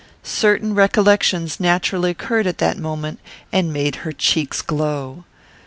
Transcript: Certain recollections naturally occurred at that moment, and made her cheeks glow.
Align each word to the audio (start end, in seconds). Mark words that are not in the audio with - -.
Certain 0.23 0.73
recollections 0.73 1.59
naturally 1.59 2.09
occurred 2.09 2.47
at 2.47 2.57
that 2.57 2.75
moment, 2.79 3.19
and 3.53 3.71
made 3.71 3.97
her 3.97 4.11
cheeks 4.11 4.63
glow. 4.63 5.25